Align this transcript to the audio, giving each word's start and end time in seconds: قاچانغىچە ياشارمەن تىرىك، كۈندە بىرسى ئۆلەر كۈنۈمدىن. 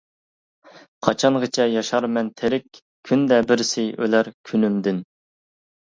قاچانغىچە 1.07 1.67
ياشارمەن 1.73 2.31
تىرىك، 2.41 2.81
كۈندە 3.11 3.41
بىرسى 3.53 3.87
ئۆلەر 4.03 4.31
كۈنۈمدىن. 4.51 5.07